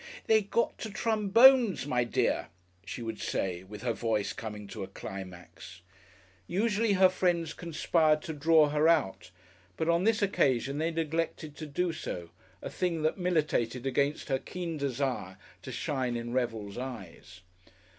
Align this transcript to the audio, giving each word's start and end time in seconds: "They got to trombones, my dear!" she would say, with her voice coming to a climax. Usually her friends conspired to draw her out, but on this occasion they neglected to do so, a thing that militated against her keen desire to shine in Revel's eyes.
"They 0.25 0.41
got 0.41 0.79
to 0.79 0.89
trombones, 0.89 1.85
my 1.85 2.05
dear!" 2.05 2.47
she 2.83 3.03
would 3.03 3.19
say, 3.19 3.61
with 3.61 3.83
her 3.83 3.93
voice 3.93 4.33
coming 4.33 4.65
to 4.69 4.81
a 4.81 4.87
climax. 4.87 5.81
Usually 6.47 6.93
her 6.93 7.07
friends 7.07 7.53
conspired 7.53 8.23
to 8.23 8.33
draw 8.33 8.69
her 8.69 8.87
out, 8.87 9.29
but 9.77 9.89
on 9.89 10.03
this 10.03 10.23
occasion 10.23 10.79
they 10.79 10.89
neglected 10.89 11.55
to 11.57 11.67
do 11.67 11.93
so, 11.93 12.31
a 12.63 12.69
thing 12.71 13.03
that 13.03 13.19
militated 13.19 13.85
against 13.85 14.27
her 14.29 14.39
keen 14.39 14.75
desire 14.75 15.37
to 15.61 15.71
shine 15.71 16.15
in 16.15 16.33
Revel's 16.33 16.79
eyes. 16.79 17.41